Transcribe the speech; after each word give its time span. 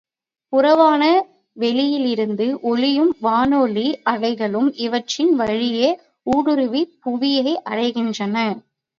புறவான 0.53 1.01
வெளியிலிருந்து 1.57 2.59
ஒளியும் 2.61 3.11
வானொலி 3.19 3.85
அலைகளும் 4.05 4.69
இவற்றின் 4.77 5.35
வழியே 5.35 5.89
ஊடுருவிப் 6.27 6.93
புவியை 6.99 7.53
அடைகின்றன. 7.65 8.35